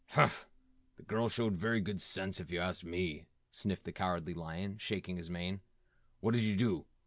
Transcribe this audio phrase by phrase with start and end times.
[0.13, 0.47] "Humph,
[0.97, 5.15] the girl showed very good sense, if you ask me," sniffed the Cowardly Lion, shaking
[5.17, 5.61] his mane,
[6.21, 6.85] "What did you do?